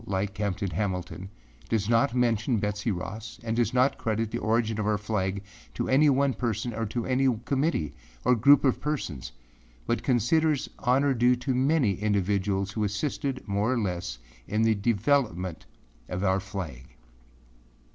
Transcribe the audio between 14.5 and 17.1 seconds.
the development of our flag.